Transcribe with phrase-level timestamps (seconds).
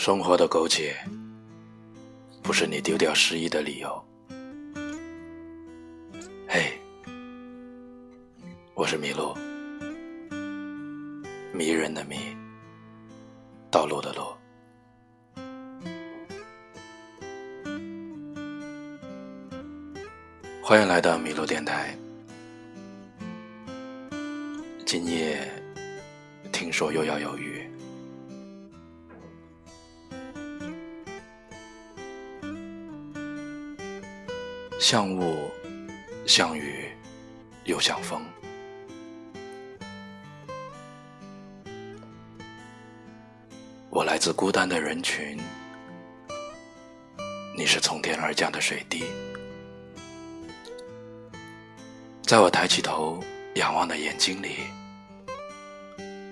[0.00, 0.96] 生活的苟且，
[2.42, 4.02] 不是你丢掉失意的理由。
[6.48, 6.72] 嘿，
[8.72, 9.36] 我是麋鹿，
[11.52, 12.16] 迷人的迷，
[13.70, 14.22] 道路的路。
[20.62, 21.94] 欢迎来到麋鹿电台。
[24.86, 25.46] 今夜
[26.50, 27.70] 听说又要有雨。
[34.90, 35.48] 像雾，
[36.26, 36.90] 像雨，
[37.62, 38.20] 又像风。
[43.88, 45.38] 我来自孤单的人群，
[47.56, 49.04] 你是从天而降的水滴。
[52.24, 53.22] 在我抬起头
[53.54, 54.56] 仰望的眼睛里，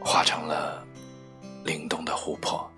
[0.00, 0.84] 化成了
[1.64, 2.68] 灵动的湖泊。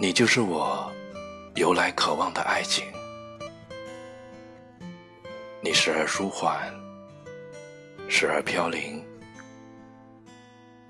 [0.00, 0.92] 你就是我。
[1.58, 2.86] 由来渴望的爱情，
[5.60, 6.72] 你时而舒缓，
[8.08, 9.04] 时而飘零，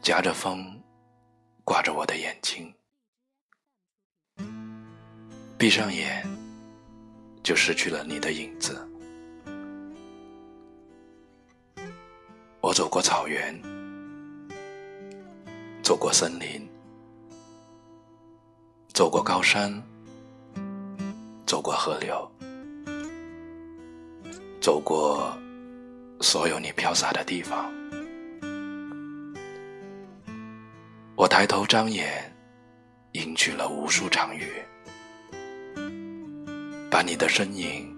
[0.02, 0.78] 夹着风，
[1.64, 2.70] 挂着我的眼睛，
[5.56, 6.22] 闭上眼，
[7.42, 8.86] 就失去了你的影子。
[12.60, 13.58] 我走过草原，
[15.82, 16.68] 走过森林，
[18.92, 19.82] 走过高山。
[21.48, 22.30] 走过河流，
[24.60, 25.34] 走过
[26.20, 27.72] 所有你飘洒的地方。
[31.16, 32.30] 我抬头张眼，
[33.12, 34.62] 迎去了无数场雨，
[36.90, 37.96] 把你的身影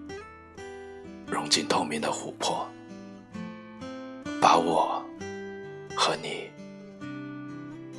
[1.27, 2.65] 融进透明的湖泊，
[4.41, 5.05] 把我
[5.93, 6.49] 和你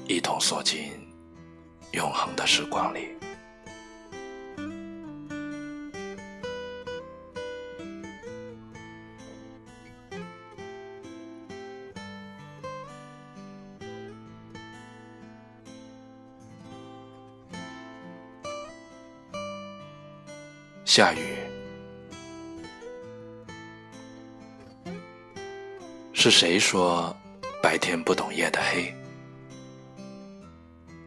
[0.09, 0.93] 一同锁进
[1.93, 3.11] 永恒的时光里。
[20.95, 21.39] 下雨，
[26.13, 27.17] 是谁说
[27.63, 28.95] 白天不懂夜的黑？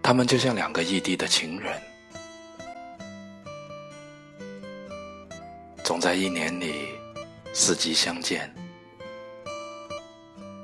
[0.02, 1.80] 他们就像两个异地的情人，
[5.84, 6.88] 总在一年里
[7.54, 8.52] 四季相见。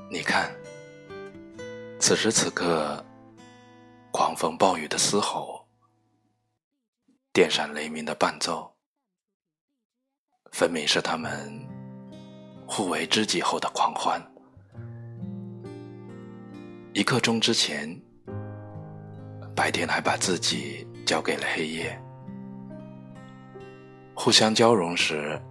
[0.09, 0.51] 你看，
[1.99, 3.05] 此时此刻，
[4.09, 5.63] 狂风暴雨的嘶吼，
[7.31, 8.70] 电闪雷鸣的伴奏。
[10.51, 11.51] 分明是他们
[12.67, 14.21] 互为知己后的狂欢。
[16.93, 17.99] 一刻钟之前，
[19.55, 21.99] 白天还把自己交给了黑夜，
[24.13, 25.41] 互相交融时，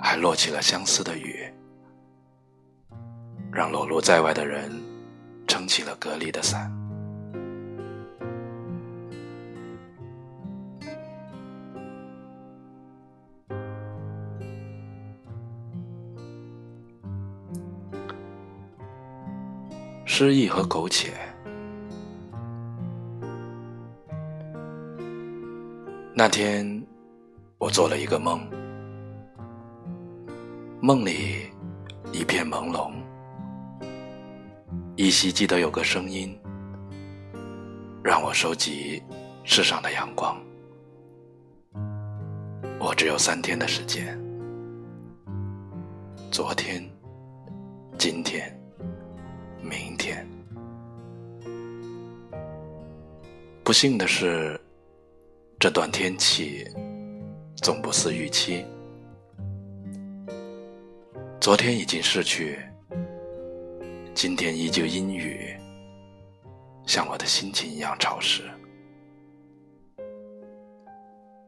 [0.00, 1.44] 还落起了相思的雨，
[3.52, 4.70] 让裸露在外的人
[5.46, 6.75] 撑起了隔离的伞。
[20.18, 21.12] 失意和苟且。
[26.14, 26.82] 那天，
[27.58, 28.40] 我做了一个梦，
[30.80, 31.52] 梦里
[32.12, 32.90] 一片朦胧，
[34.96, 36.34] 依稀记得有个声音，
[38.02, 39.02] 让我收集
[39.44, 40.34] 世上的阳光。
[42.80, 44.18] 我只有三天的时间，
[46.30, 46.82] 昨天，
[47.98, 48.55] 今天。
[49.66, 50.26] 明天，
[53.64, 54.60] 不幸的是，
[55.58, 56.64] 这段天气
[57.56, 58.64] 总不似预期。
[61.40, 62.58] 昨天已经逝去，
[64.14, 65.56] 今天依旧阴雨，
[66.86, 68.42] 像我的心情一样潮湿。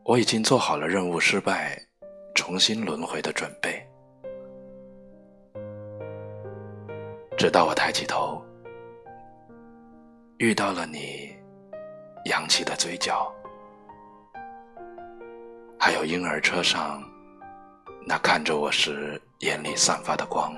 [0.04, 1.76] 我已经做好了任务失败、
[2.34, 3.67] 重新轮回的准备。
[7.38, 8.44] 直到我抬起头，
[10.38, 11.32] 遇到了你
[12.24, 13.32] 扬起的嘴角，
[15.78, 17.00] 还有婴儿车上
[18.04, 20.52] 那看着我时眼里散发的光，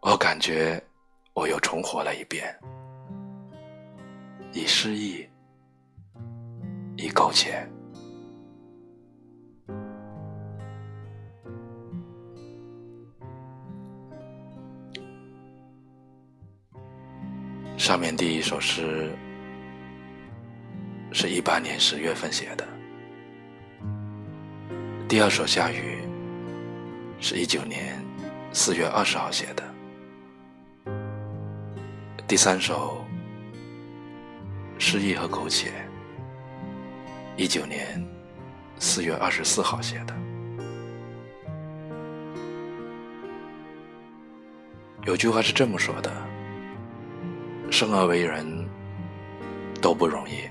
[0.00, 0.82] 我感觉
[1.34, 2.58] 我又重活了一遍，
[4.52, 5.28] 已失忆，
[6.96, 7.68] 已苟且。
[17.78, 19.08] 上面第一首诗
[21.12, 22.66] 是一八年十月份写的，
[25.08, 26.00] 第二首下雨
[27.20, 27.96] 是一九年
[28.52, 29.62] 四月二十号写的，
[32.26, 33.04] 第三首
[34.76, 35.70] 诗意和苟且，
[37.36, 38.04] 一九年
[38.80, 40.14] 四月二十四号写的。
[45.06, 46.12] 有句话是这么说的：
[47.70, 48.46] 生而为人，
[49.80, 50.48] 都不容易。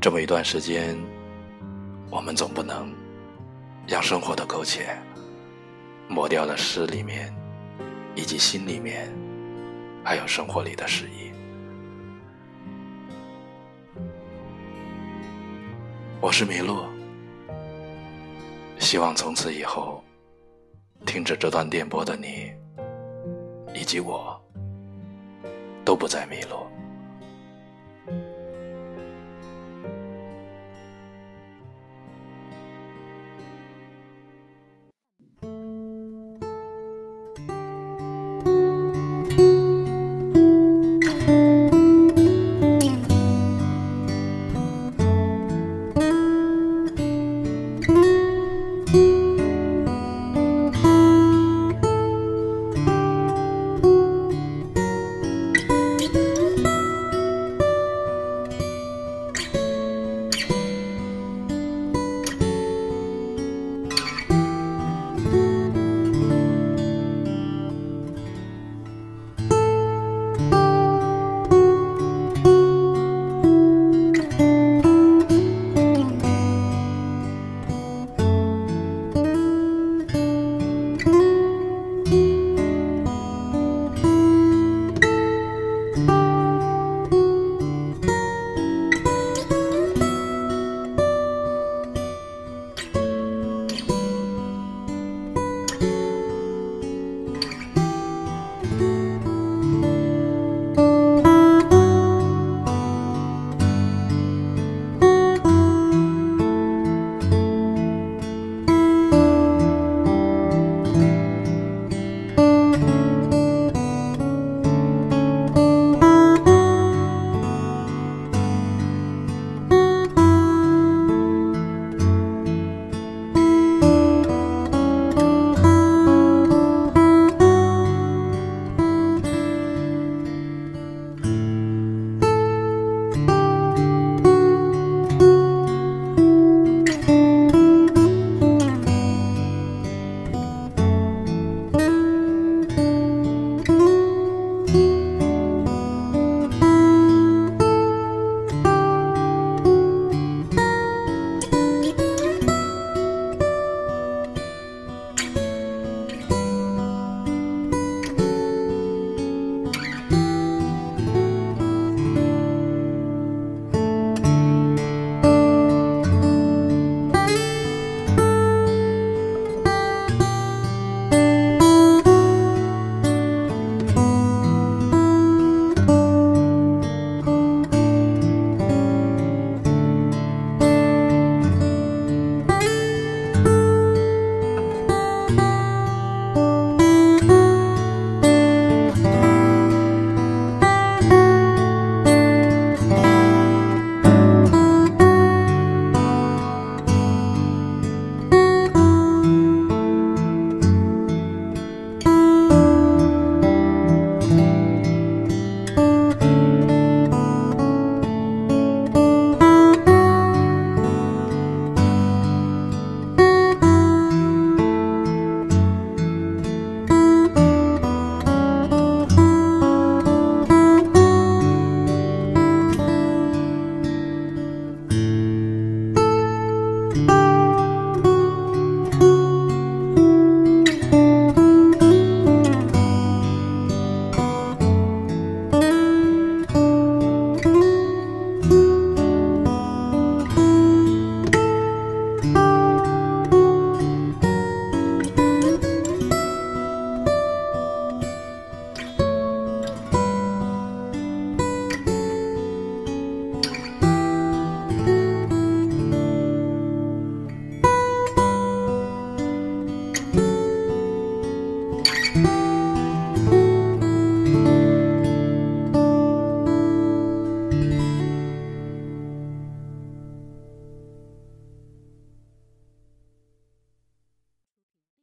[0.00, 0.96] 这么一段时间，
[2.10, 2.92] 我们总不能
[3.86, 4.96] 让生活的苟且
[6.08, 7.34] 抹掉了诗里面，
[8.14, 9.10] 以及心里面，
[10.04, 11.32] 还有生活里的诗意。
[16.20, 16.84] 我是麋鹿，
[18.78, 20.04] 希望从此以后，
[21.06, 22.52] 听着这段电波的你。
[23.74, 24.40] 以及我，
[25.88, 26.77] 都不再迷路。